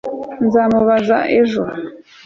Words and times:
Nzamubaza 0.45 1.17
ejo 1.41 1.63